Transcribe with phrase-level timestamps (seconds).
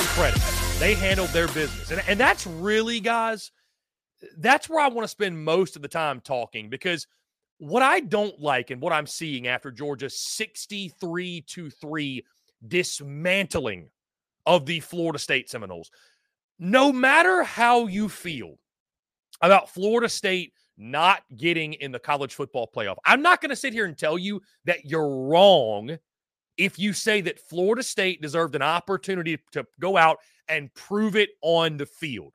[0.00, 0.40] Credit.
[0.78, 1.90] They handled their business.
[1.90, 3.50] And, and that's really, guys,
[4.38, 7.06] that's where I want to spend most of the time talking because
[7.58, 12.24] what I don't like and what I'm seeing after Georgia's 63 to 3
[12.66, 13.88] dismantling
[14.46, 15.90] of the Florida State Seminoles,
[16.58, 18.58] no matter how you feel
[19.40, 23.72] about Florida State not getting in the college football playoff, I'm not going to sit
[23.72, 25.98] here and tell you that you're wrong
[26.56, 30.18] if you say that Florida State deserved an opportunity to go out
[30.48, 32.32] and prove it on the field.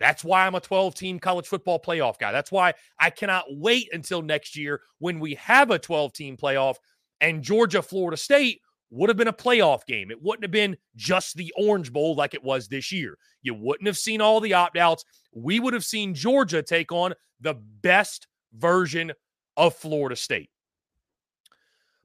[0.00, 2.32] That's why I'm a 12 team college football playoff guy.
[2.32, 6.76] That's why I cannot wait until next year when we have a 12 team playoff
[7.20, 8.60] and Georgia Florida State
[8.90, 10.10] would have been a playoff game.
[10.10, 13.16] It wouldn't have been just the Orange Bowl like it was this year.
[13.42, 15.04] You wouldn't have seen all the opt outs.
[15.32, 19.12] We would have seen Georgia take on the best version
[19.56, 20.50] of Florida State.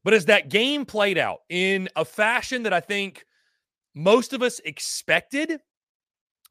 [0.07, 3.25] But as that game played out in a fashion that I think
[3.93, 5.59] most of us expected,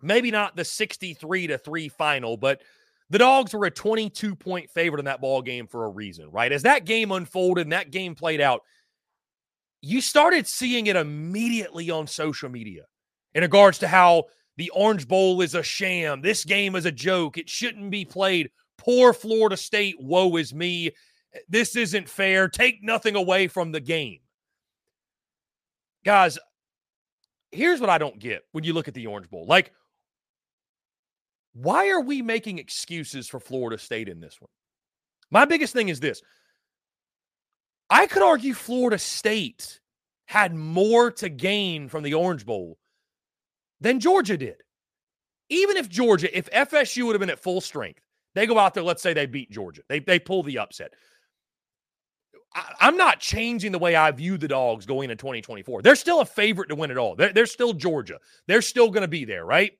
[0.03, 2.61] maybe not the 63 to 3 final, but
[3.09, 6.53] the dogs were a 22 point favorite in that ball game for a reason, right?
[6.53, 8.61] As that game unfolded and that game played out,
[9.81, 12.83] you started seeing it immediately on social media
[13.35, 14.25] in regards to how
[14.59, 16.21] the Orange Bowl is a sham.
[16.21, 17.39] This game is a joke.
[17.39, 18.51] It shouldn't be played.
[18.77, 19.97] Poor Florida State.
[19.99, 20.91] Woe is me.
[21.49, 22.49] This isn't fair.
[22.49, 24.21] Take nothing away from the game.
[26.05, 26.39] Guys,
[27.51, 29.47] here's what I don't get when you look at the Orange Bowl.
[29.47, 29.73] Like,
[31.55, 34.51] why are we making excuses for Florida State in this one?
[35.31, 36.23] My biggest thing is this
[37.91, 39.81] I could argue Florida State
[40.27, 42.79] had more to gain from the Orange Bowl
[43.81, 44.63] than Georgia did.
[45.49, 48.01] Even if Georgia, if FSU would have been at full strength,
[48.35, 50.93] they go out there, let's say they beat Georgia, they, they pull the upset.
[52.57, 55.83] I, am not changing the way I view the dogs going into 2024.
[55.83, 57.15] They're still a favorite to win it all.
[57.15, 58.19] They're, they're still Georgia.
[58.47, 59.73] They're still going to be there, right?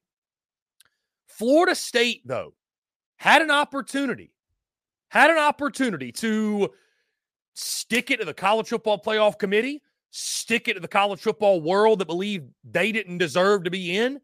[1.27, 2.55] Florida State, though,
[3.17, 4.33] had an opportunity,
[5.09, 6.71] had an opportunity to
[7.55, 11.99] stick it to the college football playoff committee, stick it to the college football world
[11.99, 14.21] that believed they didn't deserve to be in.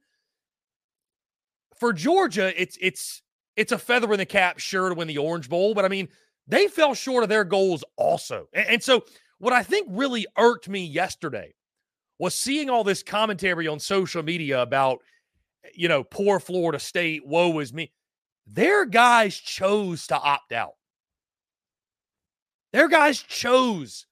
[1.79, 3.23] For Georgia, it's it's
[3.57, 6.09] it's a feather in the cap, sure, to win the Orange Bowl, but I mean,
[6.47, 8.49] they fell short of their goals also.
[8.53, 9.05] And, and so,
[9.39, 11.55] what I think really irked me yesterday
[12.19, 15.01] was seeing all this commentary on social media about,
[15.65, 17.91] eh, you know, poor Florida State, woe is me.
[18.47, 20.75] Their guys chose to opt out.
[22.73, 24.07] Their guys chose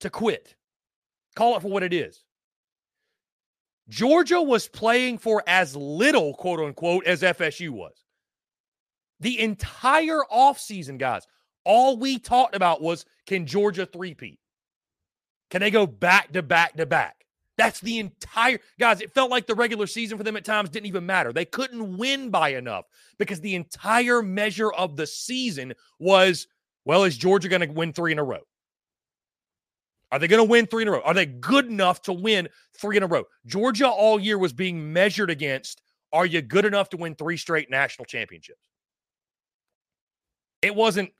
[0.00, 0.54] to quit.
[1.34, 2.24] Call it for what it is.
[3.88, 7.92] Georgia was playing for as little, quote unquote, as FSU was.
[9.22, 11.26] The entire offseason, guys,
[11.64, 14.40] all we talked about was can Georgia three-peat?
[15.48, 17.24] Can they go back to back to back?
[17.56, 19.00] That's the entire guys.
[19.00, 21.32] It felt like the regular season for them at times didn't even matter.
[21.32, 22.86] They couldn't win by enough
[23.16, 26.48] because the entire measure of the season was
[26.84, 28.40] well, is Georgia going to win three in a row?
[30.10, 31.02] Are they going to win three in a row?
[31.02, 33.22] Are they good enough to win three in a row?
[33.46, 35.80] Georgia all year was being measured against
[36.12, 38.71] are you good enough to win three straight national championships?
[40.62, 41.10] It wasn't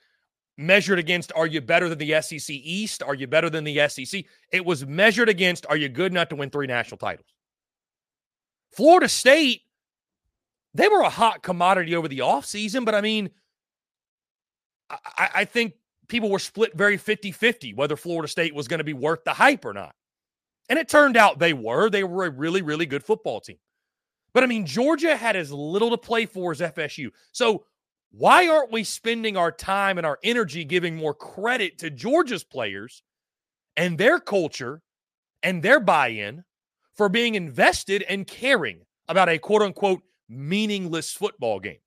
[0.56, 3.02] measured against are you better than the SEC East?
[3.02, 4.24] Are you better than the SEC?
[4.50, 7.26] It was measured against are you good enough to win three national titles?
[8.72, 9.62] Florida State,
[10.74, 13.30] they were a hot commodity over the offseason, but I mean,
[14.90, 15.74] I, I think
[16.08, 19.32] people were split very 50 50 whether Florida State was going to be worth the
[19.32, 19.94] hype or not.
[20.68, 21.90] And it turned out they were.
[21.90, 23.58] They were a really, really good football team.
[24.32, 27.10] But I mean, Georgia had as little to play for as FSU.
[27.32, 27.64] So
[28.12, 33.02] why aren't we spending our time and our energy giving more credit to Georgia's players
[33.74, 34.82] and their culture
[35.42, 36.44] and their buy in
[36.94, 41.78] for being invested and caring about a quote unquote meaningless football game?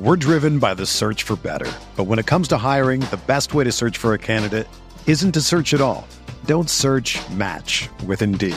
[0.00, 1.72] We're driven by the search for better.
[1.96, 4.66] But when it comes to hiring, the best way to search for a candidate
[5.06, 6.06] isn't to search at all.
[6.46, 8.56] Don't search match with Indeed.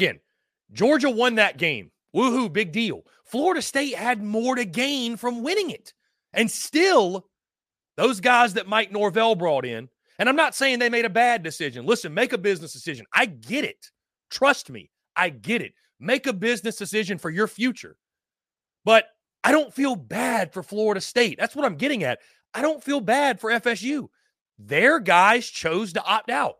[0.00, 0.20] Again,
[0.72, 1.90] Georgia won that game.
[2.16, 3.02] Woohoo, big deal.
[3.26, 5.92] Florida State had more to gain from winning it.
[6.32, 7.26] And still,
[7.98, 11.42] those guys that Mike Norvell brought in, and I'm not saying they made a bad
[11.42, 11.84] decision.
[11.84, 13.04] Listen, make a business decision.
[13.12, 13.90] I get it.
[14.30, 15.74] Trust me, I get it.
[15.98, 17.98] Make a business decision for your future.
[18.86, 19.04] But
[19.44, 21.36] I don't feel bad for Florida State.
[21.38, 22.20] That's what I'm getting at.
[22.54, 24.08] I don't feel bad for FSU.
[24.58, 26.54] Their guys chose to opt out.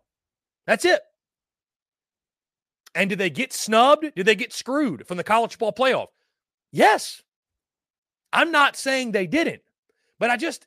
[0.67, 1.01] That's it.
[2.95, 4.15] And did they get snubbed?
[4.15, 6.09] Did they get screwed from the college football playoff?
[6.73, 7.23] Yes,
[8.33, 9.63] I'm not saying they didn't,
[10.19, 10.67] but I just,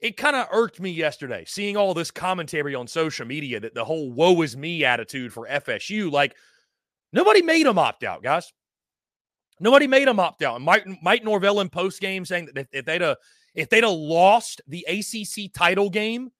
[0.00, 3.84] it kind of irked me yesterday seeing all this commentary on social media that the
[3.84, 6.10] whole woe is me attitude for FSU.
[6.10, 6.34] Like,
[7.12, 8.52] nobody made them opt out, guys.
[9.60, 10.56] Nobody made them opt out.
[10.56, 13.16] And Mike, Mike Norvell in post game saying that if, if they'd have
[13.54, 16.32] if they'd have lost the ACC title game,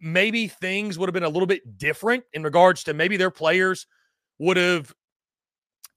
[0.00, 3.86] maybe things would have been a little bit different in regards to maybe their players
[4.38, 4.94] would have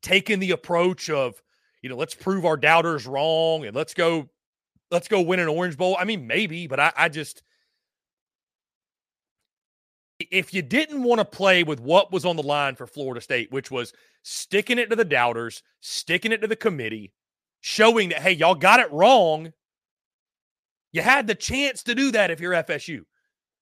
[0.01, 1.41] taken the approach of,
[1.81, 4.29] you know, let's prove our doubters wrong and let's go,
[4.91, 5.95] let's go win an Orange Bowl.
[6.00, 7.43] I mean, maybe, but I, I just,
[10.19, 13.51] if you didn't want to play with what was on the line for Florida State,
[13.51, 17.13] which was sticking it to the doubters, sticking it to the committee,
[17.62, 19.53] showing that, hey, y'all got it wrong,
[20.91, 23.01] you had the chance to do that if you're FSU.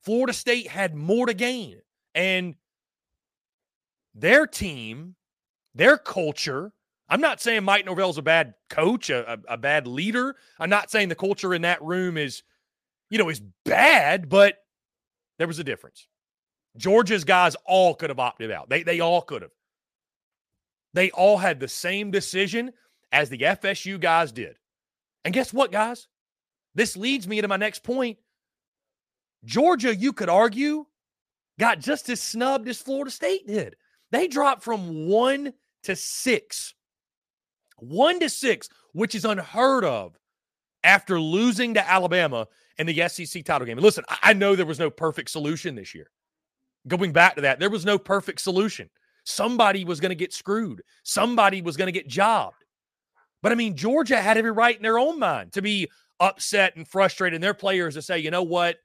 [0.03, 1.81] Florida State had more to gain.
[2.15, 2.55] And
[4.13, 5.15] their team,
[5.73, 6.73] their culture,
[7.09, 10.35] I'm not saying Mike Norvell's a bad coach, a, a, a, bad leader.
[10.59, 12.43] I'm not saying the culture in that room is,
[13.09, 14.55] you know, is bad, but
[15.37, 16.07] there was a difference.
[16.77, 18.69] Georgia's guys all could have opted out.
[18.69, 19.51] They they all could have.
[20.93, 22.71] They all had the same decision
[23.11, 24.57] as the FSU guys did.
[25.25, 26.07] And guess what, guys?
[26.75, 28.17] This leads me to my next point.
[29.45, 30.85] Georgia, you could argue,
[31.59, 33.75] got just as snubbed as Florida State did.
[34.11, 36.73] They dropped from one to six.
[37.77, 40.17] One to six, which is unheard of
[40.83, 43.77] after losing to Alabama in the SEC title game.
[43.77, 46.09] And listen, I know there was no perfect solution this year.
[46.87, 48.89] Going back to that, there was no perfect solution.
[49.23, 50.81] Somebody was going to get screwed.
[51.03, 52.65] Somebody was going to get jobbed.
[53.41, 56.87] But I mean, Georgia had every right in their own mind to be upset and
[56.87, 58.77] frustrated, and their players to say, you know what?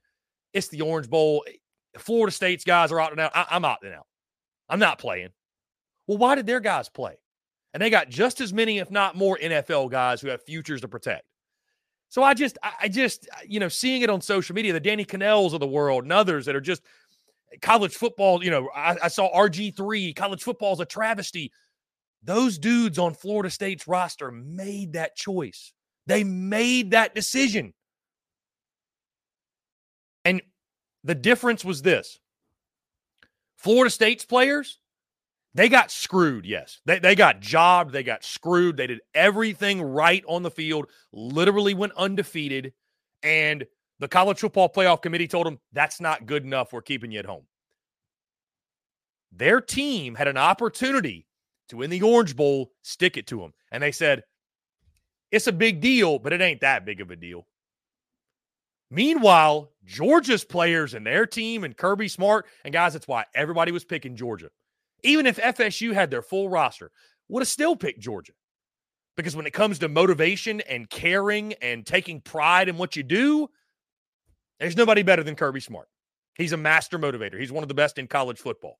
[0.53, 1.43] It's the Orange Bowl.
[1.47, 1.53] Eh,
[1.97, 3.31] Florida State's guys are opting out.
[3.35, 4.07] I- I'm opting out.
[4.69, 5.29] I'm not playing.
[6.07, 7.15] Well, why did their guys play?
[7.73, 10.87] And they got just as many, if not more, NFL guys who have futures to
[10.87, 11.25] protect.
[12.09, 15.53] So I just, I just, you know, seeing it on social media, the Danny Kanells
[15.53, 16.81] of the world and others that are just
[17.51, 21.51] eh, college football, you know, I, I saw RG3, college football is a travesty.
[22.23, 25.73] Those dudes on Florida State's roster made that choice.
[26.07, 27.73] They made that decision.
[31.07, 32.19] The difference was this
[33.55, 34.77] Florida State's players,
[35.55, 36.81] they got screwed, yes.
[36.85, 37.93] They, they got jobbed.
[37.93, 38.77] They got screwed.
[38.77, 42.73] They did everything right on the field, literally went undefeated.
[43.23, 43.65] And
[43.99, 46.73] the college football playoff committee told them that's not good enough.
[46.73, 47.47] We're keeping you at home.
[49.31, 51.25] Their team had an opportunity
[51.69, 53.53] to win the Orange Bowl, stick it to them.
[53.71, 54.23] And they said,
[55.31, 57.47] it's a big deal, but it ain't that big of a deal.
[58.89, 63.83] Meanwhile, Georgia's players and their team and Kirby Smart, and guys, that's why everybody was
[63.83, 64.49] picking Georgia.
[65.03, 66.91] Even if FSU had their full roster,
[67.27, 68.33] would have still picked Georgia.
[69.15, 73.49] Because when it comes to motivation and caring and taking pride in what you do,
[74.59, 75.87] there's nobody better than Kirby Smart.
[76.35, 77.39] He's a master motivator.
[77.39, 78.79] He's one of the best in college football.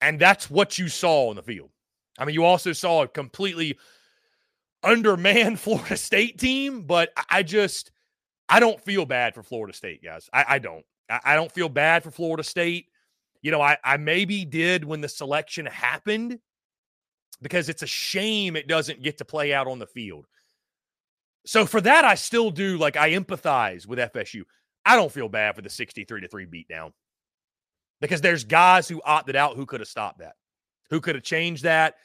[0.00, 1.70] And that's what you saw on the field.
[2.18, 3.78] I mean, you also saw a completely
[4.82, 7.92] undermanned Florida State team, but I just
[8.48, 10.28] I don't feel bad for Florida State, guys.
[10.32, 10.84] I, I don't.
[11.08, 12.86] I, I, don't feel bad for Florida State.
[13.40, 16.38] You know, I, I maybe did when the selection happened
[17.40, 20.26] because it's a shame it doesn't get to play out on the field.
[21.44, 24.42] So for that, I still do like I empathize with FSU.
[24.84, 26.92] I don't feel bad for the 63 to 3 beatdown
[28.00, 30.34] because there's guys who opted out who could have stopped that,
[30.90, 31.96] who could have changed that.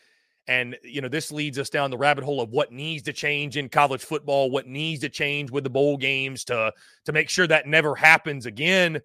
[0.48, 3.58] And, you know, this leads us down the rabbit hole of what needs to change
[3.58, 6.72] in college football, what needs to change with the bowl games to,
[7.06, 9.02] to make sure that never happens again.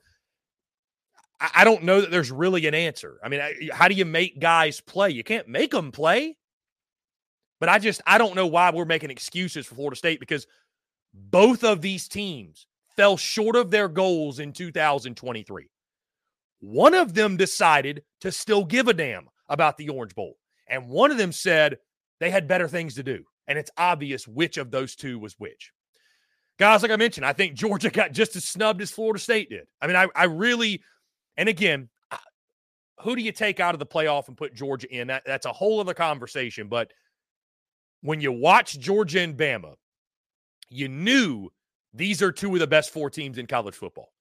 [1.40, 3.18] I, I don't know that there's really an answer.
[3.24, 5.10] I mean, I, how do you make guys play?
[5.10, 6.36] You can't make them play.
[7.58, 10.46] But I just, I don't know why we're making excuses for Florida State because
[11.14, 15.68] both of these teams fell short of their goals in 2023.
[16.60, 20.36] One of them decided to still give a damn about the Orange Bowl,
[20.72, 21.78] and one of them said
[22.18, 23.24] they had better things to do.
[23.46, 25.72] And it's obvious which of those two was which.
[26.58, 29.66] Guys, like I mentioned, I think Georgia got just as snubbed as Florida State did.
[29.80, 30.82] I mean, I, I really,
[31.36, 31.88] and again,
[33.00, 35.08] who do you take out of the playoff and put Georgia in?
[35.08, 36.68] That, that's a whole other conversation.
[36.68, 36.92] But
[38.00, 39.74] when you watch Georgia and Bama,
[40.68, 41.50] you knew
[41.92, 44.12] these are two of the best four teams in college football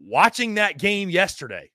[0.00, 1.70] watching that game yesterday,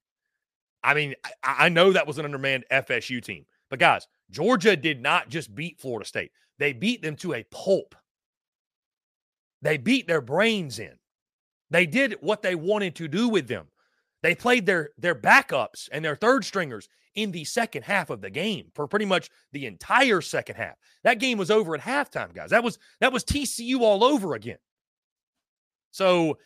[0.84, 5.01] I mean, I, I know that was an undermanned FSU team, but guys, Georgia did
[5.01, 7.95] not just beat Florida State, they beat them to a pulp.
[9.62, 10.93] They beat their brains in.
[11.72, 13.67] They did what they wanted to do with them.
[14.22, 18.29] They played their their backups and their third stringers in the second half of the
[18.29, 20.75] game for pretty much the entire second half.
[21.03, 22.50] That game was over at halftime, guys.
[22.50, 24.57] That was that was TCU all over again.
[25.91, 26.38] So,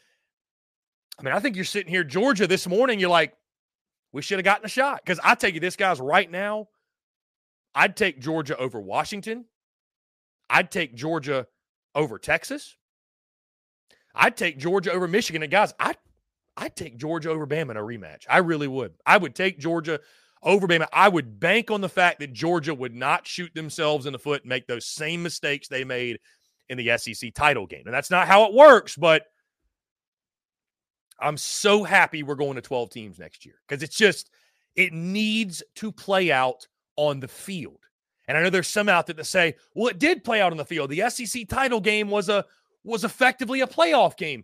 [1.20, 3.00] I mean, I think you're sitting here, Georgia, this morning.
[3.00, 3.34] You're like,
[4.12, 6.68] we should have gotten a shot because I tell you, this guy's right now.
[7.76, 9.46] I'd take Georgia over Washington.
[10.50, 11.48] I'd take Georgia
[11.96, 12.76] over Texas.
[14.16, 15.44] I'd take Georgia over Michigan.
[15.44, 15.96] And guys, I
[16.58, 18.26] I'd take Georgia over Bama in a rematch.
[18.30, 18.94] I really would.
[19.06, 20.00] I would take Georgia
[20.44, 20.88] over Bama.
[20.92, 24.42] I would bank on the fact that Georgia would not shoot themselves in the foot
[24.42, 26.20] and make those same mistakes they made
[26.68, 27.84] in the SEC title game.
[27.86, 29.24] And that's not how it works, but
[31.20, 34.30] I'm so happy we're going to 12 teams next year because it's just,
[34.76, 36.68] it needs to play out
[37.00, 37.79] on the field.
[38.27, 40.58] And I know there's some out there that say, well, it did play out on
[40.58, 40.89] the field.
[40.89, 42.46] The SEC title game was a
[42.84, 44.44] was effectively a playoff game.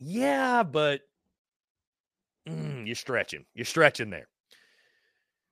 [0.00, 1.00] Yeah, but
[2.48, 3.44] mm, you're stretching.
[3.54, 4.28] You're stretching there.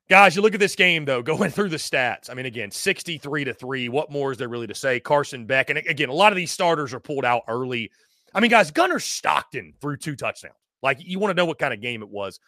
[0.09, 2.31] Guys, you look at this game though, going through the stats.
[2.31, 3.89] I mean, again, 63 to 3.
[3.89, 5.01] What more is there really to say?
[5.01, 5.71] Carson Beck.
[5.71, 7.91] And again, a lot of these starters are pulled out early.
[8.35, 10.55] I mean, guys, Gunnar Stockton threw two touchdowns.
[10.83, 12.41] Like, you want to know what kind of game it was.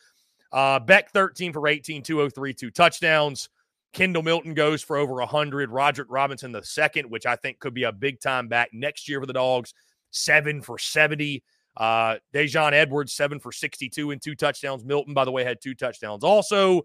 [0.50, 3.48] Uh, Beck 13 for 18, 203, two touchdowns.
[3.92, 5.70] Kendall Milton goes for over 100.
[5.70, 9.20] Roderick Robinson, the second, which I think could be a big time back next year
[9.20, 9.72] for the Dogs,
[10.11, 11.42] seven for 70.
[11.76, 14.84] Uh, Daijun Edwards, seven for 62 and two touchdowns.
[14.84, 16.22] Milton, by the way, had two touchdowns.
[16.22, 16.82] Also,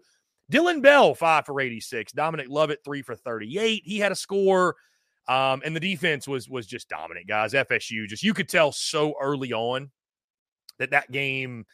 [0.48, 2.12] Dillon Bell, five for 86.
[2.12, 3.82] Dominic Lovett, three for 38.
[3.84, 4.76] He had a score.
[5.28, 7.52] Um, and the defense was was just dominant, guys.
[7.52, 9.90] FSU, just you could tell so early on
[10.78, 11.66] that that game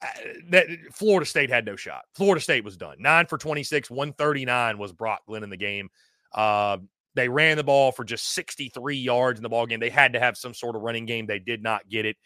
[0.00, 0.06] uh,
[0.50, 2.02] that Florida State had no shot.
[2.14, 2.96] Florida State was done.
[2.98, 5.90] Nine for 26, 139 was Brock Glenn in the game.
[6.32, 6.78] Uh,
[7.14, 9.80] they ran the ball for just 63 yards in the ball game.
[9.80, 11.26] They had to have some sort of running game.
[11.26, 12.16] They did not get it.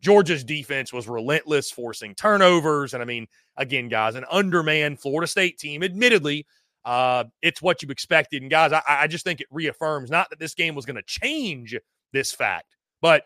[0.00, 2.94] Georgia's defense was relentless, forcing turnovers.
[2.94, 3.26] And I mean,
[3.56, 6.46] again, guys, an undermanned Florida State team, admittedly,
[6.84, 8.42] uh, it's what you expected.
[8.42, 11.02] And guys, I, I just think it reaffirms not that this game was going to
[11.02, 11.76] change
[12.12, 13.24] this fact, but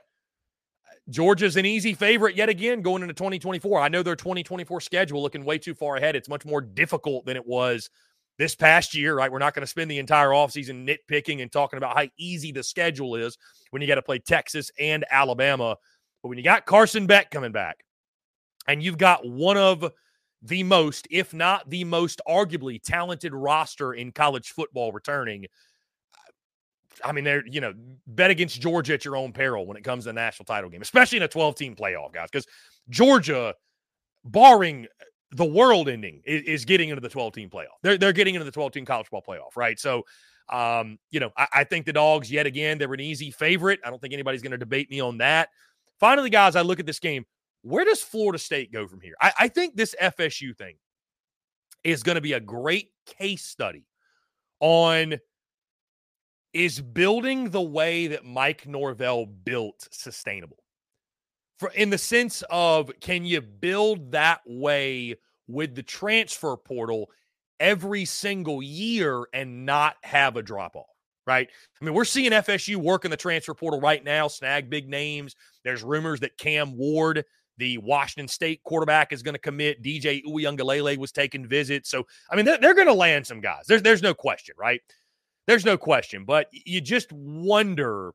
[1.11, 3.81] Georgia's an easy favorite yet again going into 2024.
[3.81, 6.17] I know their 2024 schedule looking way too far ahead.
[6.17, 7.91] It's much more difficult than it was
[8.39, 9.31] this past year, right?
[9.31, 12.63] We're not going to spend the entire offseason nitpicking and talking about how easy the
[12.63, 13.39] schedule is
[13.71, 15.77] when you got to play Texas and Alabama.
[16.23, 17.85] But when you got Carson Beck coming back
[18.67, 19.91] and you've got one of
[20.43, 25.47] the most, if not the most arguably talented roster in college football returning,
[27.05, 27.75] I mean, they're, you know,
[28.07, 30.83] bet against Georgia at your own peril when it comes to the national title game,
[30.83, 32.47] especially in a 12 team playoff, guys, because
[32.89, 33.55] Georgia,
[34.25, 34.87] barring
[35.35, 37.77] the world ending, is, is, getting into the 12 team playoff.
[37.83, 39.79] They're, they're getting into the 12 team college football playoff, right?
[39.79, 40.05] So,
[40.49, 43.81] um, you know, I, I think the dogs, yet again, they're an easy favorite.
[43.85, 45.49] I don't think anybody's going to debate me on that.
[45.99, 47.25] Finally, guys, I look at this game.
[47.63, 49.15] Where does Florida State go from here?
[49.21, 50.77] I, I think this FSU thing
[51.83, 53.87] is going to be a great case study
[54.61, 55.17] on
[56.53, 60.64] is building the way that Mike Norvell built sustainable.
[61.59, 67.11] For in the sense of can you build that way with the transfer portal
[67.61, 70.87] every single year and not have a drop off?
[71.27, 71.49] right?
[71.81, 75.37] I mean, we're seeing FSU work in the transfer portal right now, snag big names.
[75.63, 77.25] There's rumors that Cam Ward,
[77.57, 79.83] the Washington State quarterback, is going to commit.
[79.83, 81.89] DJ Uiagalelei was taking visits.
[81.89, 83.65] So, I mean, they're, they're going to land some guys.
[83.67, 84.81] There's, there's no question, right?
[85.47, 88.13] There's no question, but you just wonder.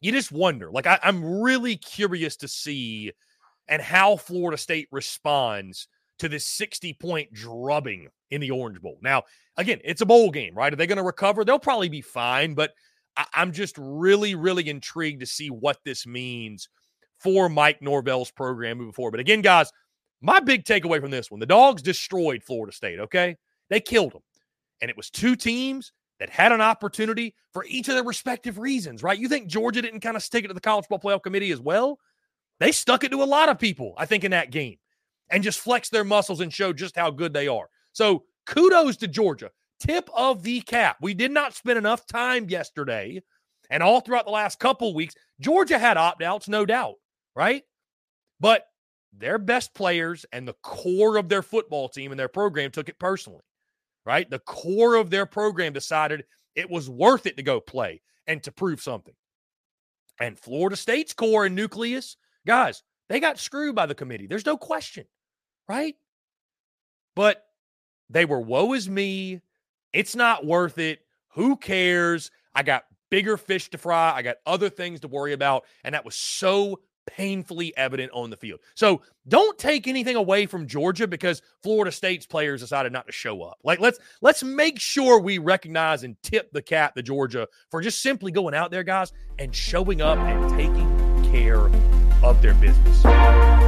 [0.00, 0.70] You just wonder.
[0.70, 3.12] Like, I, I'm really curious to see
[3.68, 8.98] and how Florida State responds to this 60 point drubbing in the Orange Bowl.
[9.02, 9.24] Now,
[9.56, 10.72] again, it's a bowl game, right?
[10.72, 11.44] Are they going to recover?
[11.44, 12.72] They'll probably be fine, but
[13.16, 16.68] I- I'm just really, really intrigued to see what this means
[17.18, 19.12] for Mike Norvell's program moving forward.
[19.12, 19.70] But again, guys,
[20.20, 23.36] my big takeaway from this one the dogs destroyed Florida State, okay?
[23.70, 24.22] They killed them.
[24.80, 29.02] And it was two teams that had an opportunity for each of their respective reasons,
[29.02, 29.18] right?
[29.18, 31.60] You think Georgia didn't kind of stick it to the college football playoff committee as
[31.60, 31.98] well?
[32.60, 34.78] They stuck it to a lot of people, I think, in that game
[35.30, 37.68] and just flex their muscles and show just how good they are.
[37.92, 39.50] So kudos to Georgia.
[39.80, 40.96] Tip of the cap.
[41.00, 43.22] We did not spend enough time yesterday
[43.70, 45.14] and all throughout the last couple weeks.
[45.40, 46.94] Georgia had opt outs, no doubt,
[47.36, 47.62] right?
[48.40, 48.64] But
[49.16, 52.98] their best players and the core of their football team and their program took it
[52.98, 53.44] personally,
[54.08, 54.30] right?
[54.30, 58.50] The core of their program decided it was worth it to go play and to
[58.50, 59.12] prove something.
[60.18, 62.16] And Florida State's core and nucleus,
[62.46, 64.26] guys, they got screwed by the committee.
[64.26, 65.04] There's no question,
[65.68, 65.94] right?
[67.14, 67.44] But
[68.08, 69.42] they were woe is me.
[69.92, 71.00] It's not worth it.
[71.34, 72.30] Who cares?
[72.54, 74.14] I got bigger fish to fry.
[74.16, 75.66] I got other things to worry about.
[75.84, 78.60] And that was so painfully evident on the field.
[78.74, 83.42] So don't take anything away from Georgia because Florida State's players decided not to show
[83.42, 83.58] up.
[83.64, 88.02] Like let's let's make sure we recognize and tip the cap to Georgia for just
[88.02, 91.68] simply going out there, guys, and showing up and taking care
[92.22, 93.67] of their business.